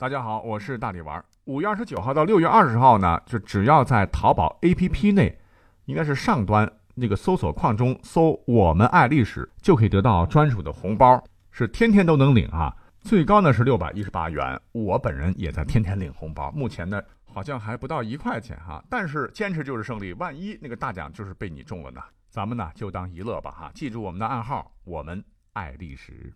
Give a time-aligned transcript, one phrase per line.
[0.00, 1.24] 大家好，我是大力丸。
[1.46, 5.36] 五月二十九号到六月二十号呢，就只要在淘宝 APP 内，
[5.86, 12.72] 应该是上端那个搜索框中搜“我们爱历史”，就可以得到专属的红包，是天天都能领啊。
[13.00, 16.48] 最高呢是六百一十八元，我本人也在天天领红包。
[16.52, 20.12] 目前呢好像还不到一块钱哈，但是坚持就是胜利。
[20.12, 22.00] 万一那个大奖就是被你中了呢？
[22.30, 23.72] 咱们呢就当一乐吧哈。
[23.74, 25.24] 记住我们的暗号，我们
[25.54, 26.32] 爱历史。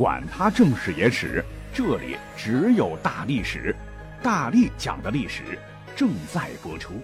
[0.00, 1.44] 管他正史野史，
[1.74, 3.76] 这里只有大历史，
[4.22, 5.58] 大力讲的历史
[5.94, 6.94] 正在播出。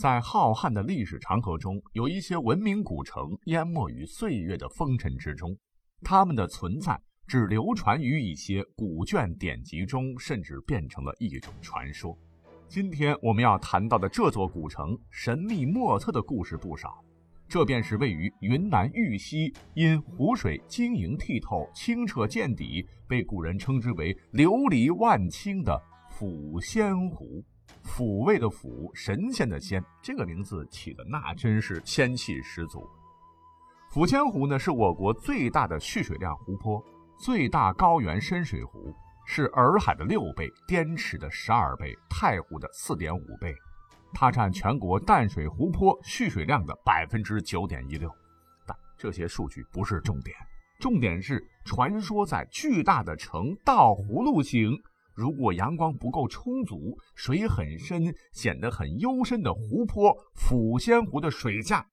[0.00, 5.54] 在浩瀚的历史长河中，有一些文明古城淹没于岁月的风尘之中，
[6.00, 12.18] 它们的存在只流传于一些古卷典籍中，甚至变成了一种传说。
[12.74, 16.98] 今天我们要谈到的这座古城，神秘莫测的故事不少。
[17.46, 25.80] 这便是位于云南玉溪，因湖水晶莹剔透、清澈见底，被古人称之为“琉璃万顷”的
[26.18, 27.44] 抚仙湖。
[27.84, 32.84] 抚慰的抚，神仙的仙，这个名字起的那真是仙气十足。
[33.88, 36.84] 抚仙湖呢，是我国最大的蓄水量湖泊，
[37.20, 38.92] 最大高原深水湖。
[39.26, 43.54] 是洱海的六倍，滇池的十二倍，太湖的四点五倍。
[44.12, 48.08] 它占全国淡水湖泊蓄水量的百分之九点一六。
[48.64, 50.36] 但这些数据不是重点，
[50.78, 54.70] 重点是传说在巨大的呈倒葫芦形，
[55.14, 61.84] 如果阳光不够充足，水很深，显得很幽深的湖泊抚仙湖的水下，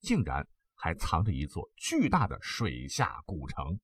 [0.00, 3.78] 竟然还藏着一座巨大的水下古城。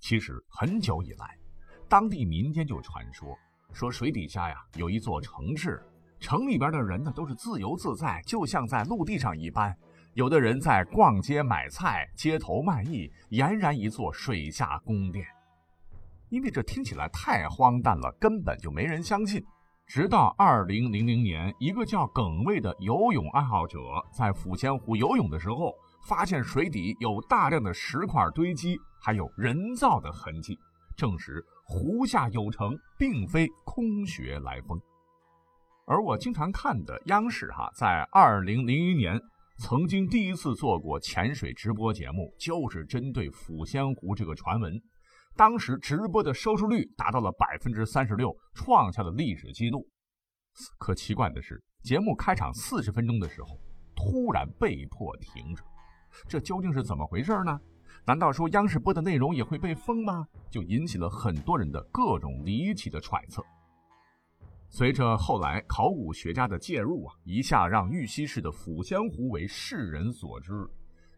[0.00, 1.47] 其实很久以来。
[1.88, 3.34] 当地民间就传说，
[3.72, 5.82] 说水底下呀有一座城市，
[6.20, 9.74] 城里边的人呢都是自由自在，就像在陆地上一般。
[10.14, 15.24] 有的人在逛街买菜，街头卖艺，俨然一座水下宫殿。
[16.28, 19.42] 因为这听起来太荒诞了，根本就没人相信。
[19.86, 23.78] 直到二零零零年，一个叫耿卫的游泳爱好者
[24.12, 25.72] 在抚仙湖游泳的时候，
[26.06, 30.58] 发现水底有大量的石块堆积，还有人造的痕迹，
[30.96, 31.42] 证实。
[31.68, 34.80] 湖下有城，并非空穴来风。
[35.86, 39.20] 而我经常看的央视哈，在二零零一年
[39.58, 44.72] 曾经第一次做过潜水直播节目，就是针对抚仙湖这个传闻。
[45.36, 49.86] 当时直播的收视率达到了百分之三十六，创下了历史记录。
[50.78, 53.60] 可奇怪的是，节目开场四十分钟的时候，
[53.94, 55.62] 突然被迫停止，
[56.26, 57.60] 这究竟是怎么回事呢？
[58.08, 60.26] 难道说央视播的内容也会被封吗？
[60.48, 63.44] 就引起了很多人的各种离奇的揣测。
[64.70, 70.66] 随着后来考古学家的介入啊，一下让玉溪市的抚仙湖为世人所知。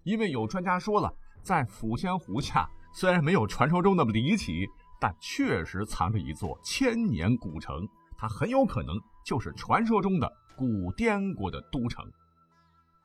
[0.03, 1.09] 因为有专家说了，
[1.45, 4.67] 在抚仙湖下虽然没有传说中那么离奇，
[5.01, 7.87] 但确实藏着一座千年古城，
[8.19, 12.05] 它很有可能就是传说中的古滇国的都城。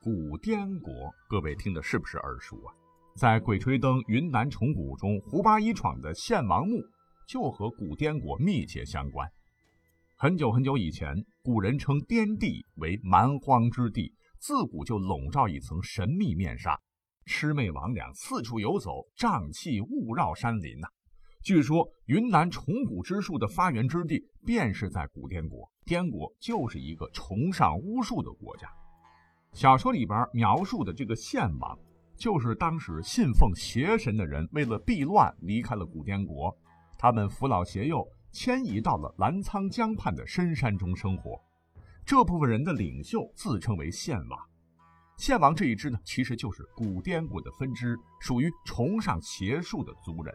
[0.01, 2.73] 古滇国，各位听的是不是耳熟啊？
[3.17, 6.83] 在《鬼吹灯·云南虫谷》中，胡八一闯的献王墓
[7.29, 9.25] 就和古滇国密切相关。
[10.17, 16.77] 很久很久以前，古人称滇地为蛮荒之地，自古就笼罩一层神秘面纱，
[17.25, 20.87] 魑魅魍魉四处游走，瘴气雾绕山林呐。
[21.41, 28.67] 据说，云南虫谷之术的发源之地便是在古滇国，滇国就是一个崇尚巫术的国家。
[29.53, 31.79] 小说里边描述的这个献王。
[32.17, 36.55] 就是当时信奉邪神的人，为了避乱离开了古滇国，
[36.97, 41.39] 他们扶老携幼迁移到了澜沧江畔的深山中生活。
[42.05, 44.39] 这部分人的领袖自称为献王。
[45.17, 50.33] 献王这一支呢，其实就是古滇国的分支，属于崇尚邪术的族人。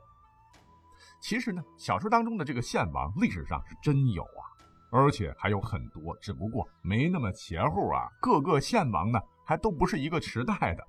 [1.20, 4.42] 其实呢，小说当中的这个献王历史上是真有啊，
[4.91, 8.08] 而且还有很多，只不过没那么邪乎啊。
[8.20, 10.86] 各个献王呢，还都不是一个时代的。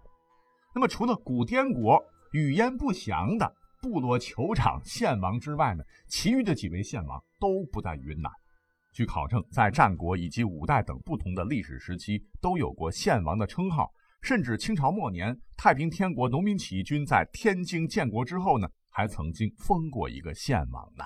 [0.73, 2.01] 那么，除了古滇国
[2.31, 8.31] 语焉不详的部落酋长献王之外呢，其余的几位献王都不在云南。
[8.93, 13.91] 据考证，在战国以及五代等不同的历史时期，都有过献王的称号。
[14.21, 21.03] 甚至清朝末年，太平天国农民起义军在天津建国之后呢，还曾经封过一个献王呢。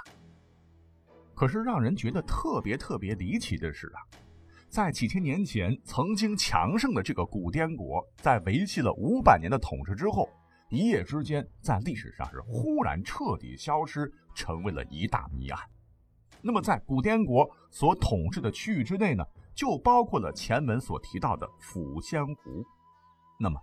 [1.34, 4.02] 可是，让人觉得特别特别离奇的是啊。
[4.76, 10.28] 在几千年前曾经强盛的这个古滇国，在维系了五百年的统治之后，
[10.70, 15.58] 一夜之间在历史上是忽然彻底消失，成为了一大谜案。
[16.42, 19.24] 那么，在古滇国所统治的区域之内呢，
[19.56, 22.62] 就包括了前文所提到的抚仙湖。
[23.40, 23.58] 那么，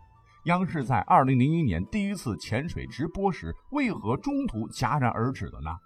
[0.47, 5.77] 央视在二零零一年第一次潜水直播时，为何中途戛然而止了呢？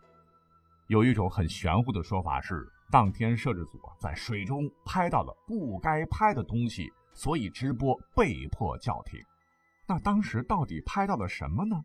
[0.86, 9.20] 有一种很玄乎的说法是，当天摄制组在水中拍到了不该拍的东西，所以直播被迫叫停。
[9.88, 11.76] 那当时到底拍到了什么呢？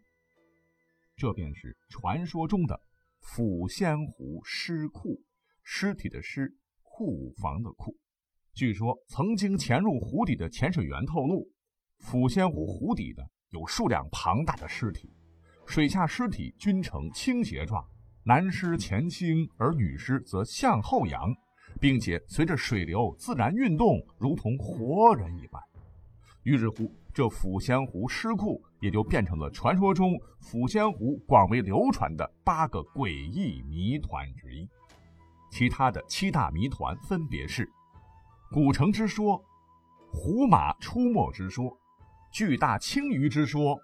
[1.15, 2.79] 这便是传说中的
[3.21, 5.21] 抚仙湖尸库，
[5.63, 7.95] 尸体的尸，库房的库。
[8.53, 11.47] 据说曾经潜入湖底的潜水员透露。
[12.03, 15.13] 抚仙湖湖底的有数量庞大的尸体，
[15.67, 17.87] 水下尸体均呈倾斜状，
[18.23, 21.33] 男尸前倾，而女尸则向后仰，
[21.79, 25.61] 并且随着水流自然运动，如同活人一般。
[26.43, 34.67] 于是乎，这抚仙湖尸库也就变成了传说中抚仙湖广为流传的八个诡异谜团之一。
[35.51, 37.69] 其他的七大谜团分别是：
[38.51, 39.43] 古城之说、
[40.11, 41.75] 胡马出没之说。
[42.31, 43.77] 巨大青鱼之说，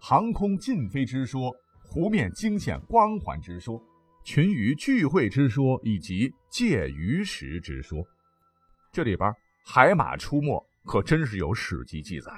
[0.00, 1.54] 航空禁飞之说，
[1.92, 3.82] 湖面惊现光环之说，
[4.22, 7.98] 群鱼聚会之说，以及借鱼食之说。
[8.92, 9.28] 这里边
[9.66, 12.30] 海马出没可真是有史籍记载。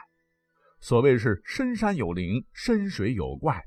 [0.81, 3.63] 所谓是深山有灵，深水有怪。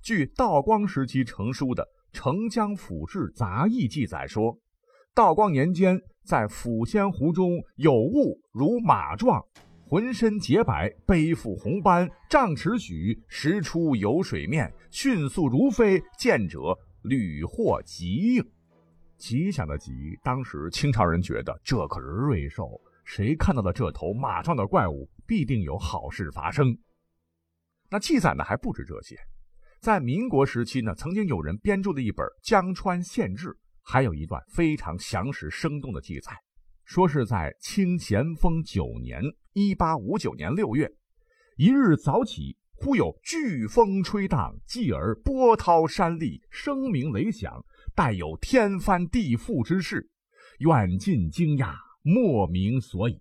[0.00, 1.82] 据道光时期成书的
[2.12, 4.56] 《澄江府志杂异》记载说，
[5.16, 9.44] 道光年间在抚仙湖中有物如马状。
[9.86, 16.58] 浑身洁白，背负红斑，丈尺许，时出游水面，迅速如飞，见者
[17.02, 18.44] 屡获吉应。
[19.18, 19.92] 吉祥的吉，
[20.22, 26.76] 当时清朝人觉得这可是瑞兽，谁看到了这头马状的怪物，必定有好事发生。
[27.90, 29.16] 那记载呢还不止这些，
[29.80, 33.48] 在民国时期呢，曾经有人编著的一本《江川县志》，
[33.82, 36.32] 还有一段非常详实生动的记载。
[36.84, 39.22] 说是在清咸丰九年
[39.54, 40.90] （一八五九年六月），
[41.56, 47.64] 一日早起，忽有飓风吹荡，继而波涛山立，声鸣雷响，
[47.94, 50.10] 带有天翻地覆之势。
[50.58, 53.20] 远近惊讶，莫名所以。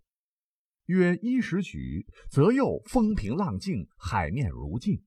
[0.87, 5.01] 约一时许，则又风平浪静，海面如镜。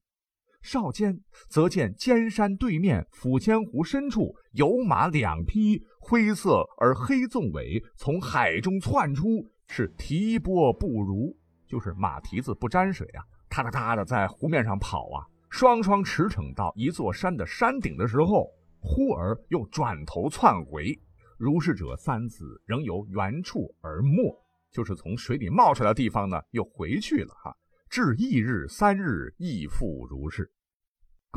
[0.67, 1.17] 少间，
[1.49, 11.33] 则见尖山对面抚仙湖深处有马两匹，灰色而黑纵尾从海中窜出，是提波不如，
[11.69, 15.23] 就是马蹄子不沾水啊，踏踏踏的在湖面上跑啊。
[15.51, 20.99] 双双驰骋到一座山的山顶的时候，忽而又转头窜回。
[21.39, 24.37] 如是者三次，仍由原处而没，
[24.73, 27.57] 就是从水里冒出来的地方呢，又回去了哈。
[27.89, 30.51] 至翌日三日，亦复如是。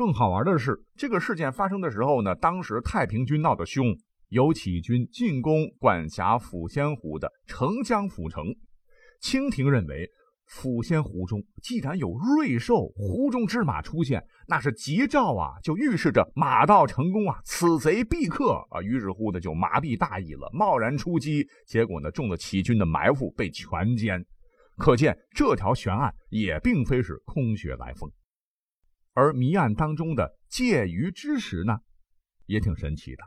[0.00, 3.94] 更好玩的是，这个事件发生的时候呢，当时太平军闹得凶，
[4.30, 8.46] 有起军进攻管辖抚仙湖的澄江府城。
[9.20, 10.08] 清廷认为，
[10.48, 18.80] 抚仙湖中既然有瑞兽、湖中之马出现，那是吉兆啊，就预示着马到成功啊，此贼必克啊。
[18.80, 21.46] 于是乎呢，就麻痹大意了，贸然出击。
[21.66, 23.68] 结果呢，中了起军的埋伏，被全
[23.98, 24.24] 歼。
[24.78, 28.10] 可见这条悬案也并非是空穴来风。
[29.12, 31.80] 而谜案当中的介鱼之石呢，
[32.46, 33.22] 也挺神奇的。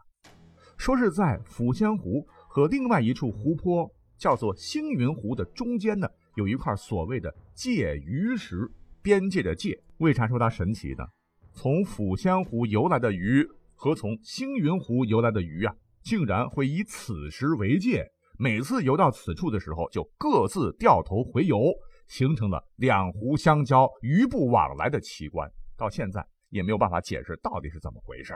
[0.78, 8.70] 说是在抚仙湖和另外一处湖泊叫做星云湖的中间呢，有一块所谓的界鱼石，
[9.02, 9.78] 边界的界。
[9.98, 11.06] 为啥说它神奇呢？
[11.54, 18.06] 从抚仙湖游来的鱼和从星云湖游来的鱼啊，竟然会以此石为界，
[18.40, 21.60] 每次游到此处的时候，就各自掉头回游，
[22.08, 25.50] 形成了两湖相交、鱼不往来的奇观。
[25.78, 28.34] 到现在也没有办法解释到底是怎么回事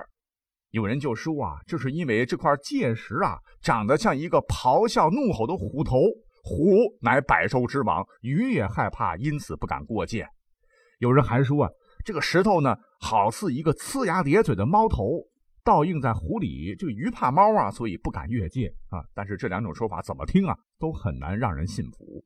[0.72, 6.01] 有人就说啊，这是因为这块界石啊长得像一个咆哮怒吼的虎头，
[6.44, 10.27] 虎乃百兽之王，鱼也害怕，因此不敢过界。
[11.00, 11.72] 有人还说啊，
[12.03, 15.24] 这个石头呢好似一个呲牙咧嘴的猫头，
[15.63, 19.06] 倒映在湖里，这个鱼怕猫啊，所以不敢越界啊。
[19.13, 22.25] 但是这两种说法怎么听啊，都很难让人信服。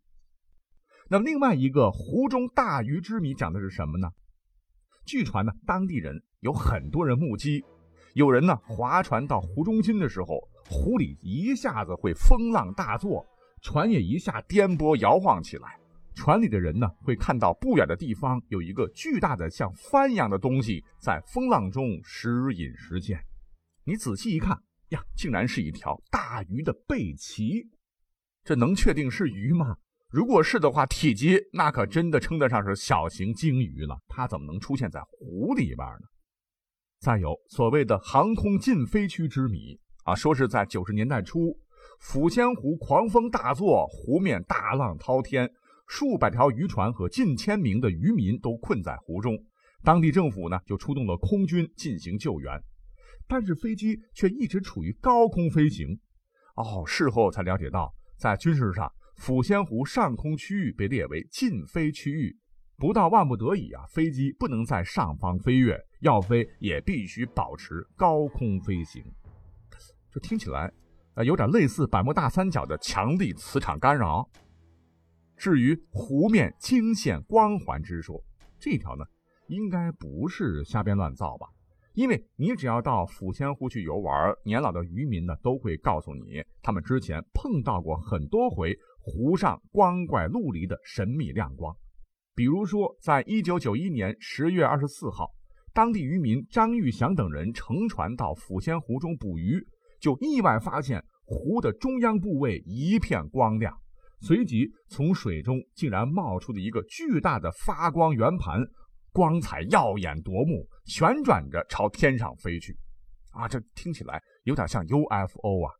[1.10, 4.10] 那么另外一个湖中大鱼之谜讲的是什么呢？
[5.06, 7.64] 据传呢，当地人有很多人目击，
[8.14, 13.26] 有人呢划船到湖中心的时候，湖里一下子会风浪大作，
[13.62, 15.78] 船也一下颠簸摇晃起来。
[16.14, 23.20] 船里的人呢会看到不远的地方有一个巨大的像帆一样的东西在风浪中时隐时现。
[23.86, 27.66] 你仔细一看呀，竟然是一条大鱼的背鳍。
[28.44, 29.78] 这能确定是鱼吗？
[30.12, 33.98] 如果是的话，体积那可真的称得上是小型鲸鱼了。
[34.10, 36.08] 它怎么能出现在湖里边呢？
[37.00, 41.58] 再有所谓的航空禁飞区之谜啊，说是在九十年代初，
[42.04, 45.50] 抚仙湖狂风大作，湖面大浪滔天，
[45.88, 49.38] 数百条渔船和近千名的渔民都困在湖中。
[49.82, 52.62] 当地政府呢就出动了空军进行救援，
[53.30, 55.98] 但是飞机却一直处于高空飞行。
[56.58, 62.36] 哦，事后才了解到，在军事上，抚仙湖上空区域被列为禁飞区域，
[62.76, 69.04] 不到万不得已啊，飞机不能在上方飞跃，要飞也必须保持高空飞行。
[70.10, 70.74] 这听起来，
[71.14, 74.28] 呃，有点类似百慕大三角的强力磁场干扰。
[75.38, 78.20] 至于湖面惊现光环之说，
[78.58, 79.06] 这条呢？
[79.46, 81.48] 应该不是瞎编乱造吧？
[81.94, 91.76] 因为你只要到抚仙湖去游玩，年老的渔民呢都会告诉你，他们之前碰到过很多回湖上光怪陆离的神秘亮光。
[92.34, 95.30] 比如说，在一九九一年十月二十四号，
[95.74, 99.62] 当地渔民张玉祥等人乘船到抚仙湖中捕鱼，
[100.00, 103.78] 就意外发现湖的中央部位一片光亮，
[104.22, 108.66] 随即从水中竟然冒出了一个巨大的发光圆盘。
[109.14, 112.78] 光彩耀眼夺目，旋转着朝天上飞去，
[113.32, 115.74] 啊，这听起来有点像 UFO 啊。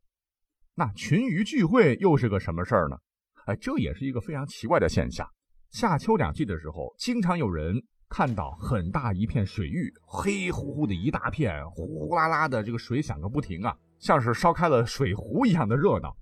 [0.76, 2.98] 那群鱼聚会又是个什么事儿呢？
[3.46, 5.28] 哎，这也是一个非常奇怪的现象。
[5.72, 16.14] 夏秋两季的时候，经常有人看到很大一片水域，黑乎乎的一大片，呼啦啦的这个水响个不停啊，像是烧开了水壶一样的热闹。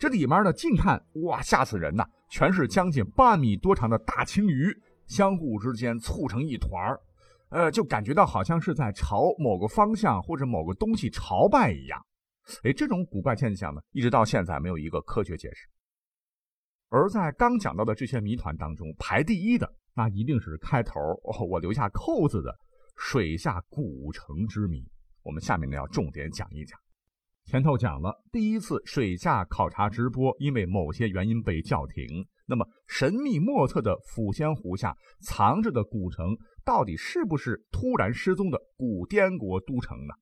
[0.00, 4.76] 这里面呢，近看哇，吓死人呐，全是将近半米多长的大青鱼。
[5.06, 7.00] 相互之间簇成一团儿，
[7.50, 12.04] 呃，就感觉到好像是在朝某个方向或者某个东西朝拜一样。
[12.62, 15.68] 哎，这种古怪现象呢，一直到现在没有一个科学解释。
[16.88, 21.00] 而在刚讲到的这些谜团当中，排第一的那一定是开头
[21.50, 22.56] 我留下扣子的
[22.96, 24.84] 水下古城之谜。
[25.22, 26.78] 我们下面呢要重点讲一讲。
[27.44, 32.26] 前头讲了第一次水下考察直播，因为某些原因被叫停。
[32.48, 40.14] 那么神秘莫测的抚仙湖下藏着的古城，到底是不是突然失踪的古滇国都城呢？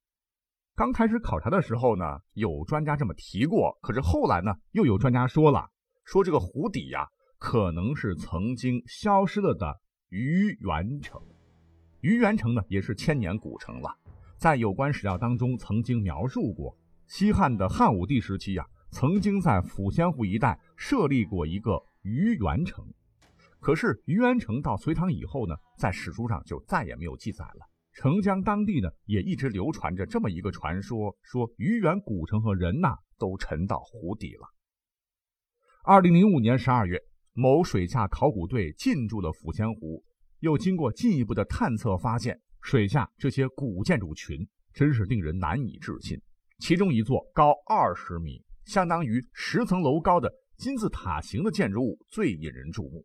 [0.75, 5.69] 刚开始考察的时候呢，有专家这么提过，可是后来呢，又有专家说了，
[6.05, 7.07] 说这个湖底呀，
[7.39, 11.21] 可能是曾经消失了的鱼源城。
[12.01, 13.95] 鱼源城呢，也是千年古城了，
[14.39, 16.77] 在有关史料当中曾经描述过，
[17.07, 21.81] 西汉的汉武帝时期呀，曾经在抚仙湖一带设立过一个。
[22.05, 22.85] 于元城，
[23.61, 27.67] 可是于元城到隋唐以后呢，在史书上就再也没有记载了。
[27.93, 34.47] 澄江当地呢，也一直流传着这么一个传说：说于元古城和人呐，都沉到湖底了。
[35.83, 37.01] 二零零五年十二月，
[37.33, 40.05] 某水下考古队进驻了抚仙湖，
[40.41, 46.21] 又经过进一步的探测，发现水下这些古建筑群真是令人难以置信。
[46.59, 50.31] 其中一座高二十米，相当于十层楼高的。
[50.57, 53.05] 金字塔形的建筑物最引人注目，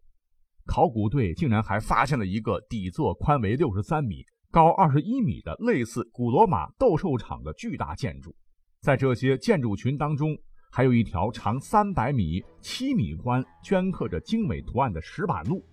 [0.66, 8.36] 考古队竟然还发现了一个底座宽为六十三米、高二十一米的类似古罗马斗兽场的巨大建筑。
[8.82, 10.38] 在这些建筑群当中，
[10.72, 15.66] 还有一条长三百米、七米宽、镌刻着精美图案的石板路。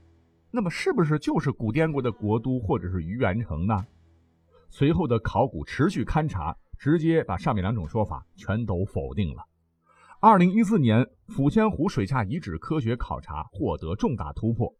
[0.51, 3.87] 那么，是不是就是古滇国的国都，或者是虞元城呢？
[4.71, 9.45] 随后的考古持续勘察，直接把上面两种说法全都否定了。
[10.19, 14.75] 二零一四年，抚仙湖水下遗址科学考察获得重大突破。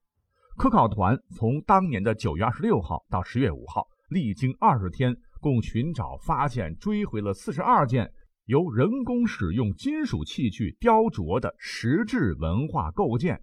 [0.57, 8.11] 科考团从当年的九月二十六号到十月五号，历经二十天，共寻找、发现、追回了四十二件
[8.47, 13.39] 由人工使用金属器具雕琢的石质文化构件。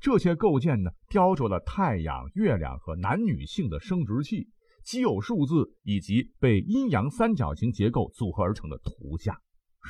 [0.00, 4.48] 这些构件呢，雕琢了太阳、月亮和男女性的生殖器、
[4.84, 9.36] 奇偶数字以及被阴阳三角形结构组合而成的图像，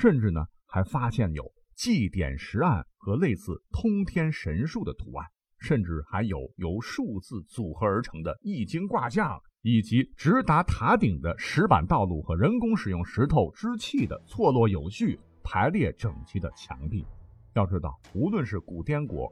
[0.00, 0.46] 甚至呢。
[0.72, 17.04] 还发现有祭典石案和类似通天神树的图案，甚至还有由数字组合而成的易经卦象，以及直达塔顶的石板道路和人工使用石头支砌的错落有序、排列整齐的墙壁。
[17.52, 19.30] 要知道，无论是古滇国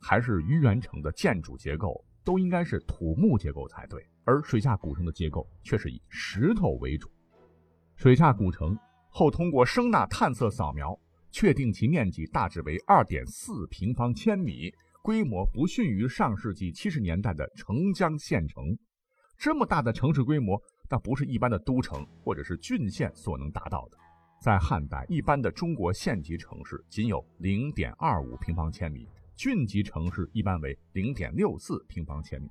[0.00, 7.10] 还是虞元城的建筑结构，都应该是土木结构才对，而水下古城的结构却是以石头为主。
[7.94, 8.74] 水下古城。
[9.08, 10.98] 后通过声纳探测扫描，
[11.30, 14.72] 确定其面积大致为二点四平方千米，
[15.02, 18.76] 规模不逊于上世纪七十年代的澄江县城。
[19.36, 20.60] 这么大的城市规模，
[20.90, 23.96] 那不是一般的都城或者是郡县所能达到的。
[24.40, 32.48] 在汉代，一般的中国县级城市仅有零点二五平方千米，郡级城市一般为零点六四平方千米。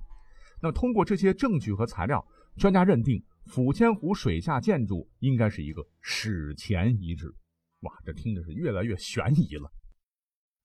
[0.62, 2.26] 那通过这些证据和材料，
[2.58, 3.24] 专家认定。
[3.48, 7.34] 抚仙湖水下建筑应该是一个史前遗址，
[7.80, 9.72] 哇，这听着是越来越悬疑了。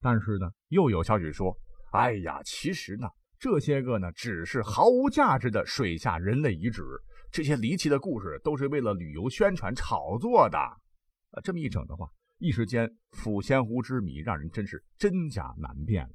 [0.01, 1.57] 但是呢，又有消息说，
[1.93, 3.09] 哎呀，其实呢，
[3.39, 6.83] 这些个呢，只是毫无价值的水下人类遗址。
[7.31, 10.59] 这些离奇的故事都是为了旅游宣传炒作的。
[10.59, 12.07] 啊，这么一整的话，
[12.39, 16.07] 一时间抚仙湖之谜让人真是真假难辨。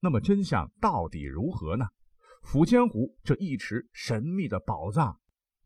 [0.00, 1.86] 那么真相到底如何呢？
[2.44, 5.18] 抚仙湖这一池神秘的宝藏，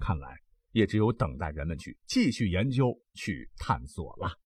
[0.02, 0.36] 看来
[0.72, 4.36] 也只有等待人们去继续研究、去探索了。